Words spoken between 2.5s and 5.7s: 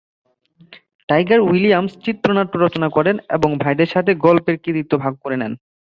রচনা করেন এবং ভাইদের সাথে গল্পের কৃতিত্ব ভাগ করে নেন।